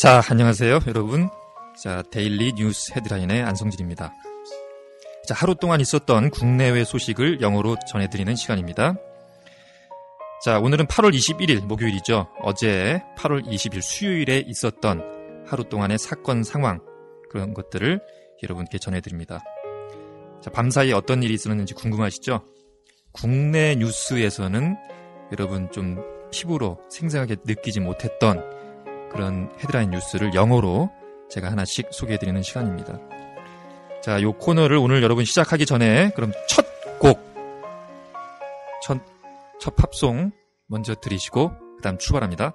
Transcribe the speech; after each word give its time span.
자, 0.00 0.22
안녕하세요, 0.30 0.78
여러분. 0.86 1.28
자, 1.76 2.02
데일리 2.10 2.54
뉴스 2.54 2.94
헤드라인의 2.94 3.42
안성진입니다. 3.42 4.14
자, 5.26 5.34
하루 5.34 5.54
동안 5.54 5.78
있었던 5.82 6.30
국내외 6.30 6.84
소식을 6.84 7.42
영어로 7.42 7.76
전해드리는 7.86 8.34
시간입니다. 8.34 8.94
자, 10.42 10.58
오늘은 10.58 10.86
8월 10.86 11.14
21일 11.14 11.66
목요일이죠. 11.66 12.28
어제 12.40 13.02
8월 13.18 13.46
20일 13.46 13.82
수요일에 13.82 14.42
있었던 14.46 15.44
하루 15.46 15.64
동안의 15.64 15.98
사건 15.98 16.44
상황 16.44 16.80
그런 17.28 17.52
것들을 17.52 18.00
여러분께 18.42 18.78
전해드립니다. 18.78 19.40
자, 20.42 20.48
밤사이에 20.48 20.94
어떤 20.94 21.22
일이 21.22 21.34
있었는지 21.34 21.74
궁금하시죠? 21.74 22.42
국내 23.12 23.74
뉴스에서는 23.74 24.78
여러분 25.32 25.70
좀 25.70 26.02
피부로 26.30 26.80
생생하게 26.88 27.36
느끼지 27.44 27.80
못했던 27.80 28.59
그런 29.10 29.50
헤드라인 29.58 29.90
뉴스를 29.90 30.34
영어로 30.34 30.90
제가 31.30 31.50
하나씩 31.50 31.88
소개해드리는 31.92 32.42
시간입니다. 32.42 32.98
자, 34.02 34.20
요 34.22 34.32
코너를 34.32 34.76
오늘 34.76 35.02
여러분 35.02 35.24
시작하기 35.24 35.66
전에 35.66 36.10
그럼 36.14 36.32
첫 36.48 36.66
곡, 36.98 37.18
첫, 38.82 38.98
첫 39.60 39.76
팝송 39.76 40.32
먼저 40.66 40.94
들으시고 40.94 41.50
그 41.76 41.82
다음 41.82 41.98
출발합니다. 41.98 42.54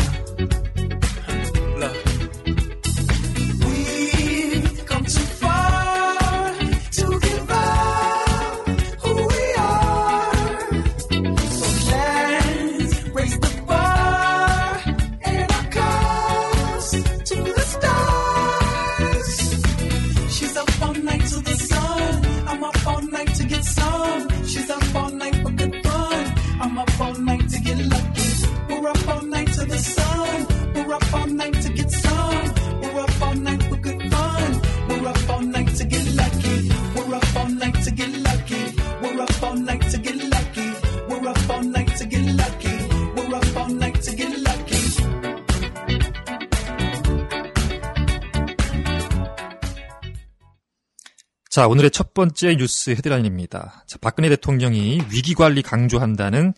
자, 51.51 51.67
오늘의 51.67 51.91
첫 51.91 52.13
번째 52.13 52.55
뉴스 52.55 52.91
헤드라인입니다. 52.91 53.83
자, 53.85 53.97
박근혜 53.99 54.29
대통령이 54.29 55.01
위기 55.11 55.33
관리 55.33 55.61
강조한다는 55.61 56.53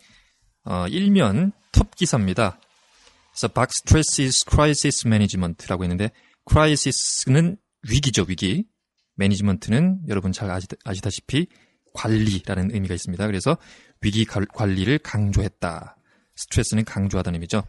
어, 0.66 0.86
일면 0.88 1.52
톱 1.72 1.96
기사입니다. 1.96 2.59
그래서 3.31 3.48
Park 3.47 3.74
stresses 3.74 4.46
crisis 4.46 5.07
management라고 5.07 5.84
있는데 5.86 6.12
crisis는 6.46 7.57
위기죠, 7.90 8.26
위기. 8.28 8.66
management는 9.16 10.01
여러분 10.09 10.31
잘 10.31 10.52
아시, 10.52 10.68
아시다시피 10.86 11.48
관리라는 11.96 12.70
의미가 12.75 12.94
있습니다. 12.94 13.25
그래서 13.25 13.58
위기 14.02 14.25
관- 14.25 14.46
관리를 14.54 15.00
강조했다. 15.00 15.98
stress는 16.35 16.85
강조하다는 16.86 17.38
의미죠. 17.38 17.64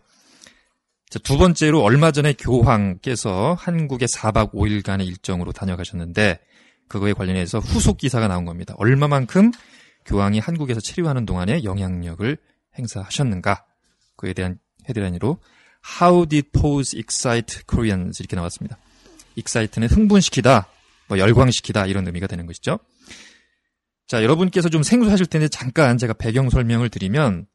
자, 1.09 1.19
두 1.21 1.39
번째로 1.39 1.83
얼마 1.83 2.11
전에 2.11 2.35
교황께서 2.35 3.55
한국에 3.59 4.05
4박 4.05 4.53
5일간의 4.53 5.07
일정으로 5.07 5.53
다녀가셨는데 5.53 6.39
그거에 6.89 7.13
관련해서 7.13 7.59
후속 7.59 7.99
기사가 7.99 8.29
나온 8.29 8.45
겁니다. 8.45 8.75
얼마만큼 8.79 9.53
교황이 10.05 10.39
한국에서 10.39 10.81
체류하는 10.81 11.27
동안에 11.27 11.65
영향력을 11.65 12.37
행사하셨는가? 12.79 13.65
그에 14.17 14.33
대한 14.33 14.59
헤드라인으로 14.89 15.39
How 16.01 16.27
did 16.27 16.51
Pose 16.53 16.99
excite 16.99 17.63
Koreans 17.69 18.23
이렇게 18.23 18.37
나왔습니다. 18.37 18.79
excite는 19.37 19.89
흥분시키다, 19.89 20.69
뭐 21.09 21.19
열광시키다 21.19 21.87
이런 21.87 22.07
의미가 22.07 22.27
되는 22.27 22.47
것이죠. 22.47 22.79
자, 24.07 24.23
여러분께서 24.23 24.69
좀 24.69 24.83
생소하실 24.83 25.27
텐데 25.27 25.49
잠깐 25.49 25.99
제가 25.99 26.13
배경 26.15 26.51
설명을 26.51 26.91
드리면 26.91 27.47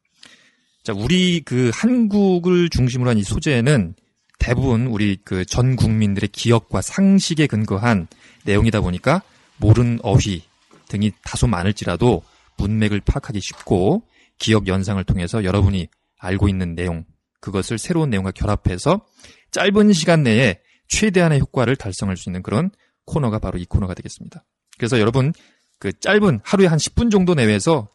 자, 0.82 0.92
우리 0.94 1.40
그 1.42 1.70
한국을 1.74 2.68
중심으로 2.70 3.10
한 3.10 3.18
이 3.18 3.22
소재는 3.22 3.94
대부분 4.40 4.86
우리 4.86 5.16
그 5.16 5.44
전 5.44 5.76
국민들의 5.76 6.28
기억과 6.30 6.80
상식에 6.80 7.46
근거한 7.46 8.08
내용이다 8.44 8.80
보니까 8.80 9.22
모른 9.58 10.00
어휘 10.02 10.42
등이 10.88 11.12
다소 11.22 11.46
많을지라도 11.46 12.22
문맥을 12.56 13.00
파악하기 13.00 13.40
쉽고 13.40 14.02
기억 14.38 14.66
연상을 14.66 15.02
통해서 15.04 15.44
여러분이 15.44 15.86
알고 16.18 16.48
있는 16.48 16.74
내용 16.74 17.04
그것을 17.40 17.78
새로운 17.78 18.10
내용과 18.10 18.32
결합해서 18.32 19.06
짧은 19.52 19.92
시간 19.92 20.22
내에 20.22 20.58
최대한의 20.88 21.40
효과를 21.40 21.76
달성할 21.76 22.16
수 22.16 22.28
있는 22.28 22.42
그런 22.42 22.70
코너가 23.04 23.38
바로 23.38 23.58
이 23.58 23.64
코너가 23.64 23.94
되겠습니다. 23.94 24.44
그래서 24.78 24.98
여러분 24.98 25.32
그 25.78 25.92
짧은 25.98 26.40
하루에 26.42 26.66
한 26.66 26.78
10분 26.78 27.10
정도 27.10 27.34
내외에서 27.34 27.88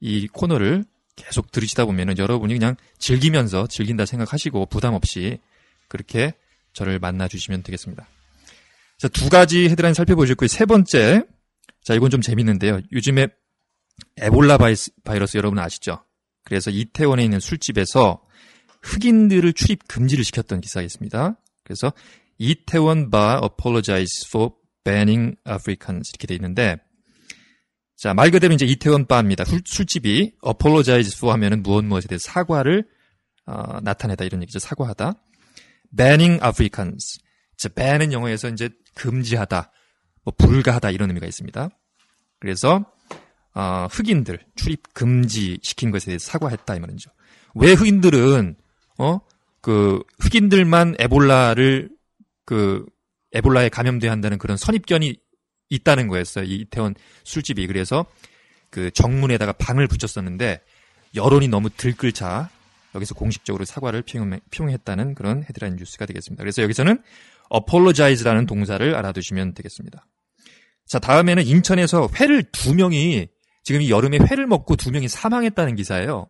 이 0.00 0.28
코너를 0.28 0.84
계속 1.16 1.50
들으시다 1.50 1.84
보면은 1.84 2.18
여러분이 2.18 2.54
그냥 2.54 2.76
즐기면서 2.98 3.66
즐긴다 3.66 4.06
생각하시고 4.06 4.66
부담 4.66 4.94
없이 4.94 5.38
그렇게 5.88 6.34
저를 6.72 6.98
만나 6.98 7.28
주시면 7.28 7.62
되겠습니다. 7.62 8.06
자, 8.98 9.08
두 9.08 9.28
가지 9.28 9.68
헤드라인 9.68 9.94
살펴보실 9.94 10.34
거예요. 10.34 10.48
세 10.48 10.64
번째. 10.64 11.22
자, 11.84 11.94
이건 11.94 12.10
좀 12.10 12.20
재밌는데요. 12.20 12.80
요즘에 12.92 13.28
에볼라 14.18 14.58
바이스, 14.58 14.92
바이러스 15.04 15.36
여러분 15.36 15.58
아시죠? 15.58 16.04
그래서 16.44 16.70
이태원에 16.70 17.24
있는 17.24 17.40
술집에서 17.40 18.22
흑인들을 18.82 19.52
출입 19.52 19.86
금지를 19.88 20.24
시켰던 20.24 20.60
기사가 20.60 20.82
있습니다. 20.84 21.36
그래서 21.64 21.92
Itaewon 22.38 23.10
bar 23.10 23.40
apologize 23.42 24.28
for 24.28 24.50
banning 24.84 25.36
Africans 25.48 26.10
이렇게 26.14 26.26
돼 26.26 26.34
있는데 26.34 26.76
자, 27.96 28.14
말 28.14 28.30
그대로 28.30 28.54
이제 28.54 28.64
이태원 28.64 29.06
바입니다. 29.06 29.44
술, 29.44 29.60
술집이 29.64 30.36
apologize 30.46 31.16
for 31.16 31.32
하면은 31.32 31.62
무엇 31.62 31.84
무엇에 31.84 32.06
대해 32.06 32.18
사과를 32.18 32.88
어, 33.46 33.80
나타내다 33.82 34.24
이런 34.24 34.42
얘기죠. 34.42 34.58
사과하다. 34.58 35.14
Banning 35.96 36.42
Africans. 36.44 37.18
자, 37.56 37.68
ban은 37.68 38.12
영어에서 38.12 38.48
이제 38.48 38.70
금지하다, 38.94 39.72
뭐 40.24 40.34
불가하다 40.36 40.90
이런 40.90 41.10
의미가 41.10 41.26
있습니다. 41.26 41.68
그래서 42.40 42.84
어, 43.54 43.88
흑인들 43.90 44.38
출입 44.54 44.94
금지 44.94 45.58
시킨 45.62 45.90
것에 45.90 46.06
대해서 46.06 46.30
사과했다 46.30 46.76
이 46.76 46.80
말이죠. 46.80 47.10
왜 47.54 47.72
흑인들은 47.72 48.56
어 48.98 49.20
그 49.60 50.02
흑인들만 50.20 50.96
에볼라를 50.98 51.90
그 52.44 52.86
에볼라에 53.32 53.68
감염돼야 53.68 54.10
한다는 54.10 54.38
그런 54.38 54.56
선입견이 54.56 55.16
있다는 55.68 56.08
거였어요. 56.08 56.44
이 56.44 56.60
이태원 56.60 56.94
술집이 57.24 57.66
그래서 57.66 58.06
그 58.70 58.90
정문에다가 58.90 59.52
방을 59.52 59.86
붙였었는데 59.86 60.62
여론이 61.14 61.48
너무 61.48 61.68
들끓자 61.70 62.48
여기서 62.98 63.14
공식적으로 63.14 63.64
사과를 63.64 64.02
표명, 64.02 64.38
표명 64.50 64.72
했다는 64.74 65.14
그런 65.14 65.42
헤드라인 65.44 65.76
뉴스가 65.76 66.06
되겠습니다. 66.06 66.42
그래서 66.42 66.62
여기서는 66.62 67.02
apologize라는 67.54 68.46
동사를 68.46 68.94
알아두시면 68.94 69.54
되겠습니다. 69.54 70.06
자, 70.86 70.98
다음에는 70.98 71.46
인천에서 71.46 72.08
회를 72.20 72.42
두 72.52 72.74
명이 72.74 73.28
지금 73.62 73.82
이 73.82 73.90
여름에 73.90 74.18
회를 74.18 74.46
먹고 74.46 74.76
두 74.76 74.90
명이 74.90 75.08
사망했다는 75.08 75.74
기사예요. 75.76 76.28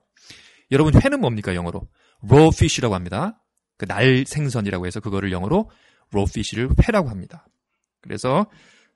여러분 0.70 0.94
회는 0.94 1.20
뭡니까 1.20 1.54
영어로? 1.54 1.88
raw 2.24 2.50
fish라고 2.52 2.94
합니다. 2.94 3.42
그 3.76 3.86
날 3.86 4.24
생선이라고 4.26 4.86
해서 4.86 5.00
그거를 5.00 5.30
영어로 5.32 5.70
raw 6.12 6.26
fish를 6.28 6.70
회라고 6.82 7.08
합니다. 7.10 7.46
그래서 8.00 8.46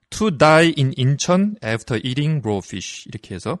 to 0.09 0.37
die 0.37 0.73
in 0.77 0.93
인천 0.97 1.55
after 1.65 1.99
eating 2.05 2.41
raw 2.45 2.59
fish 2.63 3.07
이렇게 3.07 3.33
해서 3.33 3.57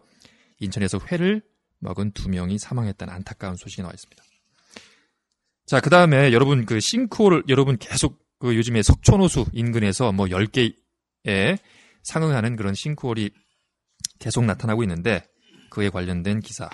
인천에서 0.59 0.99
회를 1.11 1.41
먹은 1.83 2.11
두 2.11 2.29
명이 2.29 2.57
사망했다는 2.57 3.13
안타까운 3.13 3.55
소식이 3.55 3.81
나와 3.81 3.93
있습니다. 3.93 4.23
자, 5.65 5.79
그 5.79 5.89
다음에 5.89 6.33
여러분 6.33 6.65
그 6.65 6.79
싱크홀 6.81 7.43
여러분 7.49 7.77
계속 7.77 8.19
그 8.39 8.55
요즘에 8.55 8.83
석촌호수 8.83 9.45
인근에서 9.53 10.11
뭐 10.11 10.25
10개에 10.25 11.57
상응하는 12.03 12.55
그런 12.55 12.73
싱크홀이 12.73 13.29
계속 14.19 14.43
나타나고 14.45 14.83
있는데 14.83 15.23
그에 15.69 15.89
관련된 15.89 16.41
기사. 16.41 16.69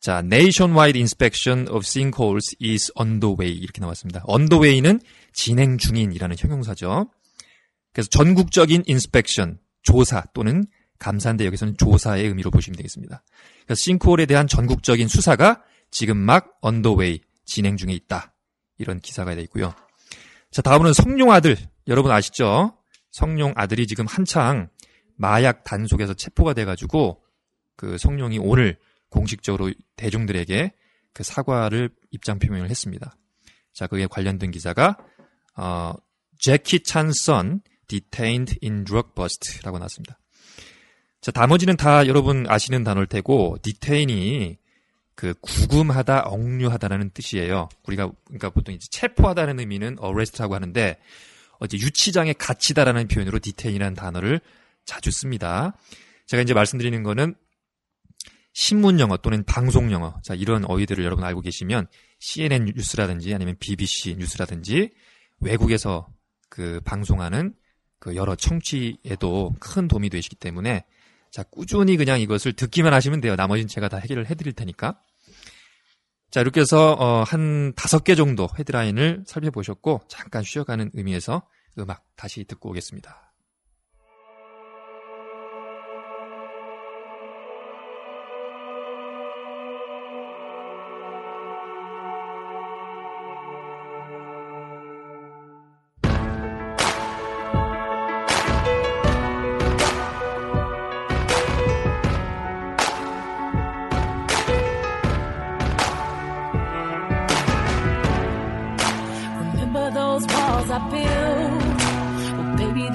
자, 0.00 0.18
Nationwide 0.18 0.98
Inspection 0.98 1.68
of 1.68 1.80
Sinkholes 1.84 2.56
is 2.62 2.92
on 2.94 3.18
the 3.18 3.34
way 3.38 3.52
이렇게 3.52 3.80
나왔습니다. 3.80 4.22
on 4.26 4.48
the 4.48 4.62
way는 4.62 5.00
진행 5.32 5.76
중인이라는 5.76 6.36
형용사죠. 6.38 7.10
그래서 7.92 8.08
전국적인 8.10 8.84
inspection, 8.88 9.58
조사 9.82 10.22
또는 10.32 10.66
감사인데 10.98 11.46
여기서는 11.46 11.76
조사의 11.76 12.26
의미로 12.26 12.50
보시면 12.50 12.76
되겠습니다. 12.76 13.22
그래서 13.64 13.80
싱크홀에 13.80 14.26
대한 14.26 14.46
전국적인 14.46 15.08
수사가 15.08 15.62
지금 15.90 16.16
막 16.16 16.58
way 16.62 17.20
진행 17.44 17.76
중에 17.76 17.92
있다. 17.92 18.34
이런 18.78 19.00
기사가 19.00 19.34
되어 19.34 19.42
있고요. 19.44 19.74
자, 20.50 20.62
다음은 20.62 20.92
성룡 20.92 21.30
아들. 21.32 21.56
여러분 21.86 22.10
아시죠? 22.10 22.76
성룡 23.10 23.52
아들이 23.56 23.86
지금 23.86 24.06
한창 24.06 24.68
마약 25.16 25.64
단속에서 25.64 26.14
체포가 26.14 26.54
돼가지고 26.54 27.22
그 27.76 27.98
성룡이 27.98 28.38
오늘 28.38 28.76
공식적으로 29.08 29.72
대중들에게 29.96 30.72
그 31.12 31.22
사과를 31.22 31.90
입장 32.10 32.38
표명을 32.38 32.70
했습니다. 32.70 33.16
자, 33.72 33.86
그에 33.86 34.06
관련된 34.06 34.50
기사가 34.50 34.96
어, 35.56 35.94
제키 36.38 36.82
찬선 36.82 37.62
detained 37.88 38.58
in 38.62 38.84
drug 38.84 39.10
bust라고 39.14 39.78
나왔습니다. 39.78 40.18
자, 41.20 41.32
나머지는 41.34 41.76
다 41.76 42.06
여러분 42.06 42.46
아시는 42.48 42.84
단어일 42.84 43.06
테고 43.06 43.58
detain이 43.62 44.56
그 45.14 45.34
구금하다, 45.40 46.20
억류하다라는 46.20 47.10
뜻이에요. 47.10 47.68
우리가 47.86 48.10
그러니까 48.24 48.50
보통 48.50 48.74
이제 48.74 48.86
체포하다는 48.90 49.58
의미는 49.58 49.96
arrest라고 50.02 50.54
하는데 50.54 50.96
어제 51.58 51.76
유치장에 51.76 52.34
갇히다라는 52.34 53.08
표현으로 53.08 53.40
detain이라는 53.40 53.94
단어를 53.94 54.40
자주 54.84 55.10
씁니다. 55.10 55.76
제가 56.26 56.42
이제 56.42 56.54
말씀드리는 56.54 57.02
거는 57.02 57.34
신문 58.52 59.00
영어 59.00 59.16
또는 59.16 59.42
방송 59.44 59.90
영어. 59.90 60.20
자, 60.22 60.34
이런 60.34 60.64
어휘들을 60.64 61.04
여러분 61.04 61.24
알고 61.24 61.40
계시면 61.40 61.88
CNN 62.20 62.66
뉴스라든지 62.76 63.34
아니면 63.34 63.56
BBC 63.58 64.16
뉴스라든지 64.18 64.90
외국에서 65.40 66.08
그 66.48 66.80
방송하는 66.84 67.54
그 67.98 68.14
여러 68.14 68.36
청취에도 68.36 69.54
큰 69.58 69.88
도움이 69.88 70.10
되시기 70.10 70.36
때문에 70.36 70.84
자, 71.30 71.42
꾸준히 71.42 71.96
그냥 71.96 72.20
이것을 72.20 72.52
듣기만 72.54 72.92
하시면 72.92 73.20
돼요. 73.20 73.36
나머지는 73.36 73.68
제가 73.68 73.88
다 73.88 73.98
해결을 73.98 74.28
해드릴 74.30 74.52
테니까. 74.54 75.00
자, 76.30 76.40
이렇게 76.40 76.60
해서, 76.60 76.92
어, 76.92 77.22
한 77.22 77.72
다섯 77.74 78.04
개 78.04 78.14
정도 78.14 78.48
헤드라인을 78.58 79.24
살펴보셨고, 79.26 80.02
잠깐 80.08 80.42
쉬어가는 80.42 80.90
의미에서 80.92 81.42
음악 81.78 82.04
다시 82.16 82.44
듣고 82.44 82.70
오겠습니다. 82.70 83.27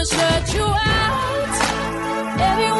Gonna 0.00 0.06
shut 0.06 0.54
you 0.54 0.64
out. 0.64 2.40
Everywhere 2.40 2.79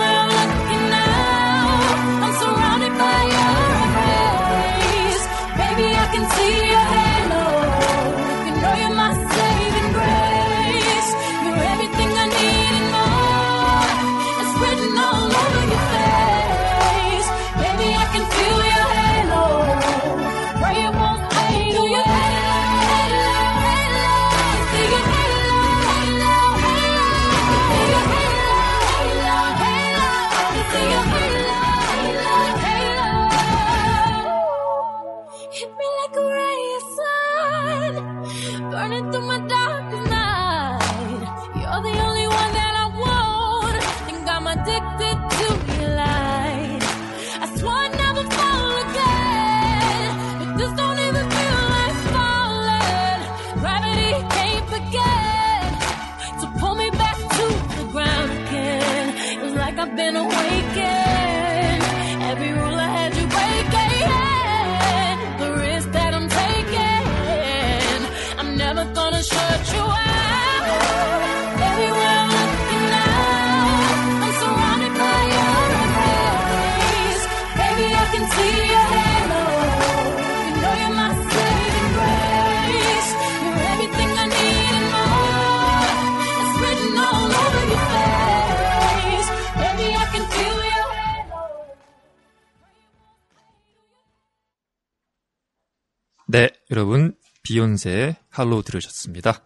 네, 96.30 96.48
여러분 96.70 97.16
비욘세의 97.42 98.14
할로 98.30 98.62
들으셨습니다. 98.62 99.42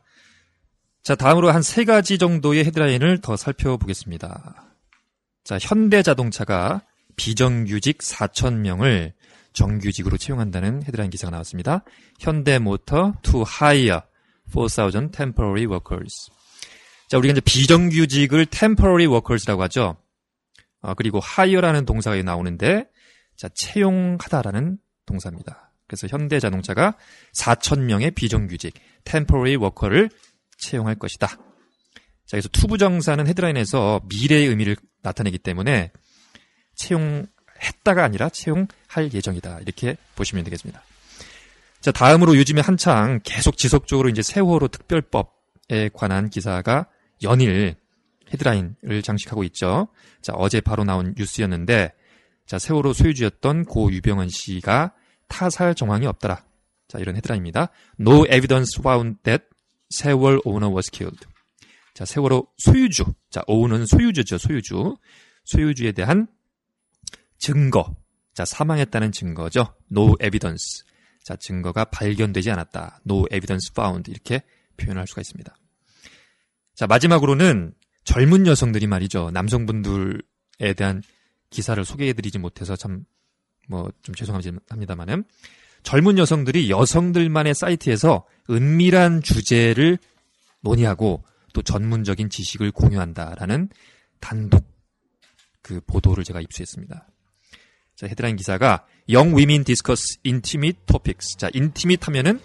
자, 1.02 1.14
다음으로 1.14 1.50
한 1.50 1.62
세 1.62 1.84
가지 1.84 2.18
정도의 2.18 2.66
헤드라인을 2.66 3.22
더 3.22 3.36
살펴보겠습니다. 3.36 4.70
자, 5.44 5.58
현대자동차가 5.58 6.82
비정규직 7.16 7.98
4,000명을 7.98 9.12
정규직으로 9.54 10.18
채용한다는 10.18 10.82
헤드라인 10.82 11.08
기사가 11.10 11.30
나왔습니다. 11.30 11.84
현대모터 12.20 13.14
to 13.22 13.44
hire 13.46 14.00
4,000 14.52 15.10
temporary 15.10 15.64
workers. 15.64 16.30
자, 17.08 17.16
우리가 17.16 17.32
이제 17.32 17.40
비정규직을 17.40 18.44
temporary 18.46 19.06
workers라고 19.06 19.62
하죠. 19.62 19.96
어, 20.82 20.92
그리고 20.92 21.20
hire라는 21.22 21.86
동사가 21.86 22.20
나오는데, 22.22 22.86
자, 23.38 23.48
채용하다라는 23.48 24.76
동사입니다. 25.06 25.73
그래서 25.86 26.06
현대자동차가 26.08 26.96
4,000명의 27.34 28.14
비정규직 28.14 28.74
temporary 29.04 29.56
worker를 29.56 30.10
채용할 30.56 30.94
것이다. 30.94 31.26
자, 31.26 31.36
그래서 32.30 32.48
투부정사는 32.48 33.26
헤드라인에서 33.26 34.00
미래의 34.08 34.48
의미를 34.48 34.76
나타내기 35.02 35.38
때문에 35.38 35.92
채용했다가 36.74 38.02
아니라 38.02 38.28
채용할 38.30 39.12
예정이다. 39.12 39.60
이렇게 39.60 39.96
보시면 40.16 40.44
되겠습니다. 40.44 40.82
자, 41.80 41.92
다음으로 41.92 42.36
요즘에 42.36 42.62
한창 42.62 43.20
계속 43.24 43.58
지속적으로 43.58 44.08
이제 44.08 44.22
세월호 44.22 44.68
특별법에 44.68 45.90
관한 45.92 46.30
기사가 46.30 46.88
연일 47.22 47.76
헤드라인을 48.32 49.02
장식하고 49.02 49.44
있죠. 49.44 49.88
자, 50.22 50.32
어제 50.34 50.62
바로 50.62 50.84
나온 50.84 51.14
뉴스였는데, 51.16 51.92
자, 52.46 52.58
세월호 52.58 52.94
소유주였던 52.94 53.66
고 53.66 53.92
유병헌 53.92 54.28
씨가 54.30 54.94
타살 55.28 55.74
정황이 55.74 56.06
없더라. 56.06 56.44
자, 56.88 56.98
이런 56.98 57.16
헤드라인입니다. 57.16 57.68
No 57.98 58.24
evidence 58.26 58.78
found 58.78 59.18
that 59.22 59.44
세월 59.90 60.40
owner 60.44 60.72
was 60.74 60.90
killed. 60.90 61.26
자, 61.94 62.04
세월호 62.04 62.48
소유주. 62.58 63.04
자, 63.30 63.42
owner는 63.46 63.86
소유주죠, 63.86 64.38
소유주. 64.38 64.96
소유주에 65.44 65.92
대한 65.92 66.26
증거. 67.38 67.94
자, 68.34 68.44
사망했다는 68.44 69.12
증거죠. 69.12 69.74
No 69.92 70.14
evidence. 70.20 70.82
자, 71.22 71.36
증거가 71.36 71.84
발견되지 71.84 72.50
않았다. 72.50 73.00
No 73.08 73.26
evidence 73.32 73.70
found. 73.72 74.10
이렇게 74.10 74.42
표현할 74.76 75.06
수가 75.06 75.20
있습니다. 75.20 75.54
자, 76.74 76.86
마지막으로는 76.86 77.74
젊은 78.04 78.46
여성들이 78.46 78.86
말이죠. 78.86 79.30
남성분들에 79.30 80.74
대한 80.76 81.02
기사를 81.50 81.82
소개해드리지 81.84 82.38
못해서 82.38 82.74
참, 82.76 83.04
뭐, 83.68 83.90
좀 84.02 84.14
죄송합니다만은, 84.14 85.24
젊은 85.82 86.18
여성들이 86.18 86.70
여성들만의 86.70 87.54
사이트에서 87.54 88.24
은밀한 88.50 89.22
주제를 89.22 89.98
논의하고 90.60 91.22
또 91.52 91.62
전문적인 91.62 92.30
지식을 92.30 92.72
공유한다라는 92.72 93.68
단독 94.18 94.64
그 95.62 95.80
보도를 95.86 96.24
제가 96.24 96.40
입수했습니다. 96.40 97.06
자, 97.96 98.06
헤드라인 98.06 98.36
기사가 98.36 98.86
Young 99.08 99.36
Women 99.36 99.64
Discuss 99.64 100.18
Intimate 100.26 100.78
Topics. 100.86 101.36
자, 101.36 101.48
intimate 101.54 102.06
하면은 102.06 102.40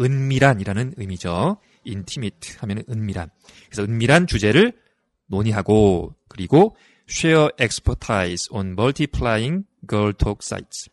은밀한이라는 0.00 0.94
의미죠. 0.96 1.58
intimate 1.86 2.56
하면은 2.58 2.82
은밀한. 2.88 3.30
그래서 3.66 3.82
은밀한 3.84 4.26
주제를 4.26 4.72
논의하고 5.26 6.14
그리고 6.28 6.74
share 7.08 7.50
expertise 7.60 8.48
on 8.50 8.72
multiplying 8.72 9.64
girl 9.88 10.12
talk 10.12 10.38
sites. 10.42 10.90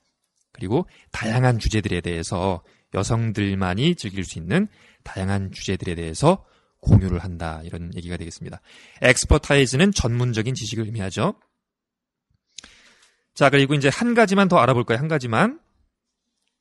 그리고 0.52 0.88
다양한 1.12 1.60
주제들에 1.60 2.02
대해서 2.02 2.64
여성들만이 2.94 3.96
즐길 3.96 4.24
수 4.24 4.40
있는 4.40 4.68
다양한 5.04 5.52
주제들에 5.52 5.96
대해서 5.96 6.46
공유를 6.80 7.20
한다. 7.20 7.62
이런 7.64 7.92
얘기가 7.96 8.18
되겠습니다. 8.18 8.62
expertise는 9.02 9.92
전문적인 9.92 10.54
지식을 10.56 10.86
의미하죠. 10.86 11.36
자, 13.34 13.50
그리고 13.50 13.74
이제 13.74 13.90
한 13.90 14.14
가지만 14.14 14.48
더 14.48 14.58
알아볼까요? 14.58 14.98
한 14.98 15.08
가지만. 15.08 15.60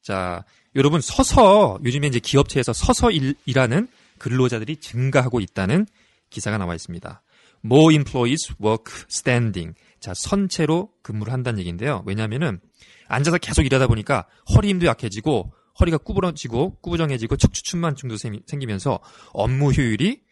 자, 0.02 0.44
여러분 0.74 1.00
서서 1.00 1.78
요즘에 1.84 2.08
이제 2.08 2.18
기업체에서 2.18 2.72
서서 2.72 3.10
일, 3.12 3.36
일하는 3.46 3.86
근로자들이 4.18 4.76
증가하고 4.76 5.40
있다는 5.40 5.86
기사가 6.30 6.58
나와 6.58 6.74
있습니다. 6.74 7.22
More 7.64 7.94
employees 7.94 8.54
work 8.60 8.92
standing. 9.08 9.74
자, 10.04 10.12
선체로 10.14 10.92
근무를 11.00 11.32
한다는 11.32 11.58
얘기인데요. 11.60 12.02
왜냐하면은 12.04 12.60
앉아서 13.08 13.38
계속 13.38 13.62
일하다 13.64 13.86
보니까 13.86 14.26
허리 14.54 14.68
힘도 14.68 14.84
약해지고 14.84 15.54
허리가 15.80 15.96
구부러지고 15.96 16.80
구부정해지고 16.82 17.38
척추춘만증도 17.38 18.18
생- 18.18 18.42
생기면서 18.46 19.00
업무 19.32 19.72
효율이 19.72 20.22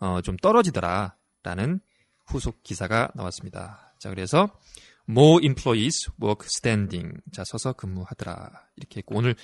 어, 0.00 0.20
좀 0.20 0.36
떨어지더라라는 0.36 1.80
후속 2.26 2.62
기사가 2.62 3.12
나왔습니다. 3.14 3.94
자, 3.98 4.10
그래서 4.10 4.50
more 5.08 5.42
employees 5.42 6.10
work 6.22 6.44
standing. 6.44 7.14
자, 7.32 7.44
서서 7.46 7.72
근무하더라. 7.72 8.50
이렇게 8.76 8.98
했고 8.98 9.16
오늘 9.16 9.36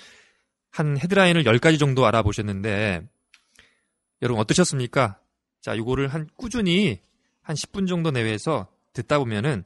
한 0.69 0.99
헤드라인을 0.99 1.45
10가지 1.45 1.79
정도 1.79 2.05
알아보셨는데 2.05 3.01
여러분 4.21 4.43
어떠셨습니까? 4.43 5.19
자, 5.63 5.75
요거를 5.79 6.09
한 6.09 6.29
꾸준히 6.37 7.01
한 7.41 7.57
10분 7.57 7.89
정도 7.89 8.11
내외에서 8.11 8.69
듣다 8.93 9.19
보면은 9.19 9.65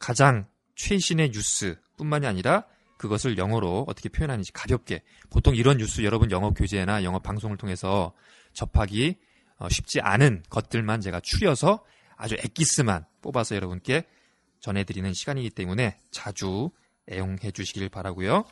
가장 0.00 0.48
최신의 0.74 1.30
뉴스뿐만이 1.30 2.26
아니라 2.26 2.64
그것을 2.98 3.38
영어로 3.38 3.84
어떻게 3.86 4.08
표현하는지 4.08 4.52
가볍게 4.52 5.02
보통 5.30 5.54
이런 5.54 5.78
뉴스 5.78 6.02
여러분 6.02 6.30
영어 6.30 6.50
교재나 6.50 7.04
영어 7.04 7.18
방송을 7.20 7.56
통해서 7.56 8.12
접하기 8.52 9.16
어, 9.58 9.68
쉽지 9.68 10.00
않은 10.00 10.42
것들만 10.50 11.00
제가 11.00 11.20
추려서 11.20 11.84
아주 12.16 12.34
엑기스만 12.34 13.06
뽑아서 13.22 13.54
여러분께 13.54 14.06
전해드리는 14.60 15.12
시간이기 15.12 15.50
때문에 15.50 15.98
자주 16.10 16.70
애용해 17.10 17.50
주시길 17.52 17.88
바라고요. 17.88 18.44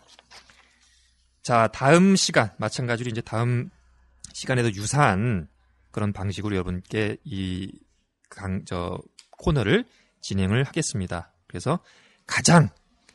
자, 1.42 1.68
다음 1.68 2.16
시간 2.16 2.50
마찬가지로 2.58 3.10
이제 3.10 3.20
다음 3.20 3.70
시간에도 4.32 4.70
유사한 4.72 5.48
그런 5.90 6.12
방식으로 6.12 6.54
여러분께 6.56 7.18
이 7.24 7.72
강, 8.28 8.64
저, 8.64 8.98
코너를 9.30 9.84
진행을 10.20 10.64
하겠습니다. 10.64 11.32
그래서 11.48 11.80
가장 12.26 12.68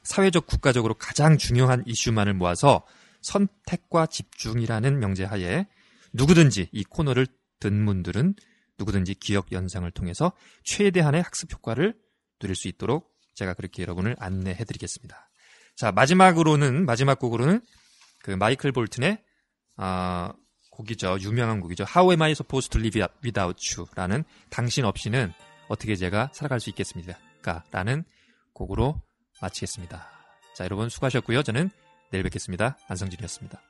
사회적 0.03 0.47
국가적으로 0.47 0.95
가장 0.95 1.37
중요한 1.37 1.83
이슈만을 1.85 2.33
모아서 2.33 2.85
선택과 3.21 4.07
집중이라는 4.07 4.99
명제 4.99 5.23
하에 5.23 5.67
누구든지 6.11 6.69
이 6.71 6.83
코너를 6.83 7.27
듣는 7.59 7.85
분들은 7.85 8.35
누구든지 8.77 9.15
기억 9.15 9.51
연상을 9.51 9.89
통해서 9.91 10.33
최대한의 10.63 11.21
학습 11.21 11.53
효과를 11.53 11.95
누릴 12.39 12.55
수 12.55 12.67
있도록 12.67 13.13
제가 13.35 13.53
그렇게 13.53 13.81
여러분을 13.81 14.15
안내해 14.19 14.63
드리겠습니다. 14.65 15.29
자, 15.75 15.91
마지막으로는 15.91 16.85
마지막 16.85 17.17
곡으로는 17.19 17.61
그 18.21 18.31
마이클 18.31 18.71
볼튼의 18.71 19.23
아, 19.77 20.33
곡이죠. 20.71 21.17
유명한 21.21 21.61
곡이죠. 21.61 21.85
How 21.95 22.11
am 22.11 22.21
I 22.21 22.31
supposed 22.31 22.69
to 22.71 22.79
live 22.79 23.01
without 23.23 23.59
you?라는 23.77 24.23
당신 24.49 24.85
없이는 24.85 25.31
어떻게 25.67 25.95
제가 25.95 26.31
살아갈 26.33 26.59
수 26.59 26.69
있겠습니까? 26.69 27.63
라는 27.71 28.03
곡으로 28.53 29.01
마치겠습니다. 29.41 30.07
자, 30.55 30.63
여러분 30.63 30.89
수고하셨고요. 30.89 31.43
저는 31.43 31.69
내일 32.11 32.23
뵙겠습니다. 32.23 32.77
안성진이었습니다. 32.87 33.61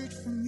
I 0.00 0.08
could 0.08 0.39